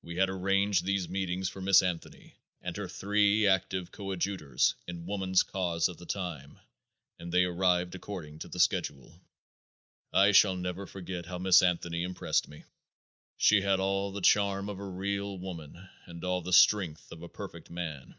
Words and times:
We 0.00 0.16
had 0.16 0.30
arranged 0.30 0.86
these 0.86 1.10
meetings 1.10 1.50
for 1.50 1.60
Miss 1.60 1.82
Anthony 1.82 2.36
and 2.62 2.74
her 2.78 2.88
three 2.88 3.46
active 3.46 3.92
coadjutors 3.92 4.74
in 4.86 5.04
woman's 5.04 5.42
cause 5.42 5.90
at 5.90 5.98
that 5.98 6.08
time, 6.08 6.58
and 7.18 7.30
they 7.30 7.44
arrived 7.44 7.94
according 7.94 8.38
to 8.38 8.48
the 8.48 8.60
schedule. 8.60 9.20
I 10.10 10.32
shall 10.32 10.56
never 10.56 10.86
forget 10.86 11.26
how 11.26 11.36
Miss 11.36 11.60
Anthony 11.60 12.02
impressed 12.02 12.48
me. 12.48 12.64
She 13.36 13.60
had 13.60 13.78
all 13.78 14.10
the 14.10 14.22
charm 14.22 14.70
of 14.70 14.78
a 14.78 14.88
real 14.88 15.36
woman 15.38 15.90
and 16.06 16.24
all 16.24 16.40
the 16.40 16.54
strength 16.54 17.12
of 17.12 17.20
a 17.22 17.28
perfect 17.28 17.68
man. 17.68 18.14